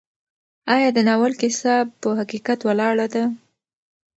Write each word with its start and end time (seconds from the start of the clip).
ایا 0.73 0.89
د 0.95 0.99
ناول 1.07 1.33
کیسه 1.41 1.73
په 2.01 2.07
حقیقت 2.19 2.59
ولاړه 2.63 3.07
ده؟ 3.13 3.23